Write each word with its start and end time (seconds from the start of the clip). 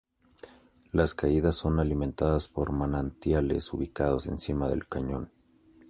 Las 0.91 1.13
caídas 1.13 1.57
son 1.57 1.79
alimentadas 1.79 2.47
por 2.47 2.71
manantiales 2.71 3.71
ubicados 3.71 4.25
encima 4.25 4.67
del 4.67 4.87
cañón. 4.87 5.29